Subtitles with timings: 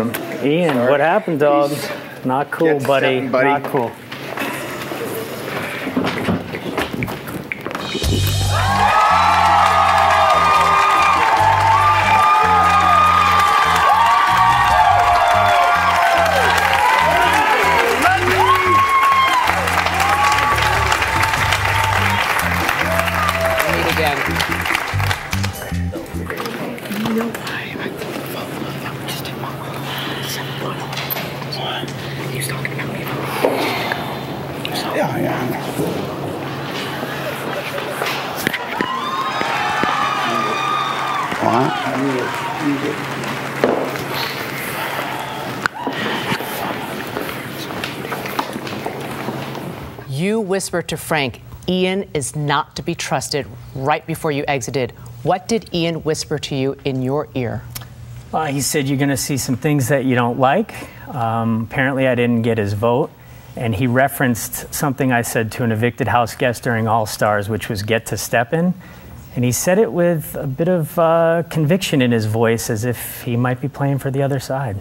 [0.00, 1.70] Ian, what happened, dog?
[2.24, 2.80] Not cool, buddy.
[2.80, 3.48] stepping, buddy.
[3.48, 3.92] Not cool.
[23.70, 24.18] Meet again.
[27.16, 27.63] Yeah,
[35.16, 35.64] yeah.
[41.44, 41.84] What?
[50.10, 54.92] You whispered to Frank, Ian is not to be trusted right before you exited.
[55.22, 57.62] What did Ian whisper to you in your ear?
[58.32, 60.74] Uh, he said you're going to see some things that you don't like.
[61.08, 63.10] Um, apparently, I didn't get his vote.
[63.56, 67.68] And he referenced something I said to an evicted house guest during All Stars, which
[67.68, 68.74] was get to step in.
[69.36, 73.22] And he said it with a bit of uh, conviction in his voice, as if
[73.22, 74.76] he might be playing for the other side.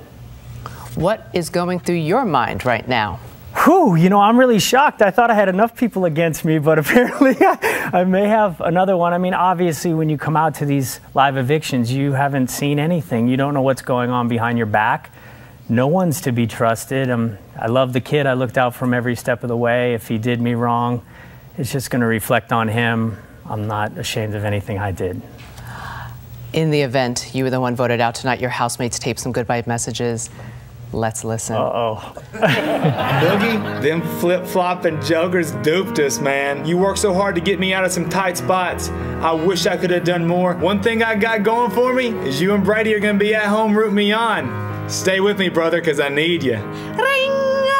[0.96, 3.20] What is going through your mind right now?
[3.64, 5.02] Whew, you know, I'm really shocked.
[5.02, 9.14] I thought I had enough people against me, but apparently I may have another one.
[9.14, 13.28] I mean, obviously, when you come out to these live evictions, you haven't seen anything.
[13.28, 15.12] You don't know what's going on behind your back.
[15.70, 17.10] No one's to be trusted.
[17.10, 18.28] Um, I love the kid.
[18.28, 19.94] I looked out for him every step of the way.
[19.94, 21.06] If he did me wrong,
[21.58, 23.18] it's just going to reflect on him.
[23.46, 25.22] I'm not ashamed of anything I did.
[26.52, 29.64] In the event you were the one voted out tonight, your housemates taped some goodbye
[29.66, 30.30] messages.
[30.92, 31.56] Let's listen.
[31.56, 32.14] Uh oh.
[32.34, 36.66] Boogie, them flip flopping jokers duped us, man.
[36.66, 38.90] You worked so hard to get me out of some tight spots.
[38.90, 40.54] I wish I could have done more.
[40.56, 43.46] One thing I got going for me is you and Brady are gonna be at
[43.46, 44.63] home rooting me on.
[44.88, 46.58] Stay with me, brother, because I need you.
[46.58, 47.32] Ring,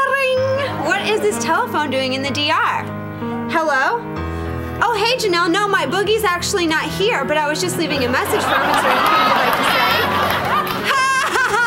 [0.10, 0.40] ring.
[0.86, 2.86] What is this telephone doing in the DR?
[3.52, 4.00] Hello?
[4.82, 5.52] Oh, hey, Janelle.
[5.52, 8.70] No, Mike Boogie's actually not here, but I was just leaving a message for him.
[8.70, 9.92] Is there anything you'd like to say?
[10.90, 11.64] Ha ha ha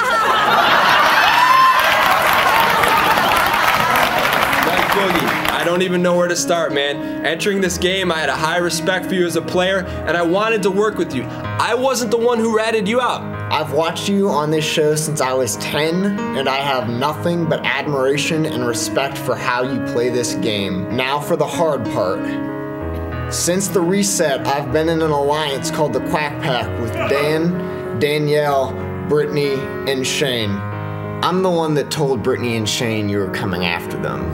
[4.66, 7.24] Mike Boogie, I don't even know where to start, man.
[7.26, 10.22] Entering this game, I had a high respect for you as a player, and I
[10.22, 11.24] wanted to work with you.
[11.24, 13.35] I wasn't the one who ratted you out.
[13.48, 17.64] I've watched you on this show since I was 10, and I have nothing but
[17.64, 20.94] admiration and respect for how you play this game.
[20.96, 23.32] Now for the hard part.
[23.32, 28.72] Since the reset, I've been in an alliance called the Quack Pack with Dan, Danielle,
[29.08, 29.54] Brittany,
[29.90, 30.50] and Shane.
[30.50, 34.28] I'm the one that told Brittany and Shane you were coming after them.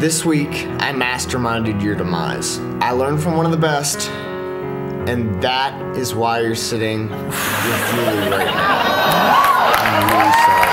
[0.00, 2.60] This week, I masterminded your demise.
[2.80, 4.08] I learned from one of the best,
[5.08, 8.76] and that is why you're sitting with Julie right now.
[9.80, 10.68] I'm really sorry.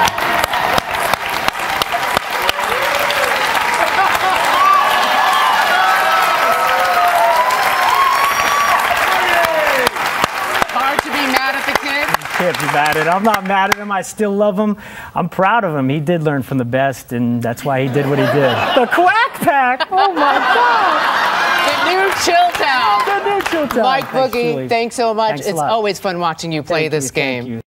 [10.76, 12.06] Hard to be mad at the kid.
[12.36, 13.14] can't be mad at him.
[13.14, 13.90] I'm not mad at him.
[13.90, 14.76] I still love him.
[15.14, 15.88] I'm proud of him.
[15.88, 18.52] He did learn from the best, and that's why he did what he did.
[18.76, 19.88] The Quack Pack!
[19.92, 21.25] Oh my God!
[21.66, 23.02] The new chill town.
[23.06, 23.84] The new Chill Town.
[23.84, 24.68] Mike Thanks, Boogie, Julie.
[24.70, 25.36] thanks so much.
[25.42, 27.62] Thanks it's always fun watching you play Thank this you, game.